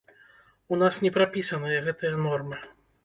У 0.73 0.79
нас 0.83 0.95
не 1.05 1.11
прапісаныя 1.17 1.85
гэтыя 1.89 2.13
нормы. 2.29 2.57